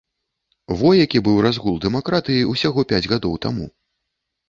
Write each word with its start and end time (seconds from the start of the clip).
Во 0.79 0.93
які 1.01 1.21
быў 1.27 1.37
разгул 1.47 1.79
дэмакратыі 1.85 2.49
ўсяго 2.55 2.89
пяць 2.93 3.07
гадоў 3.15 3.41
таму! 3.49 3.73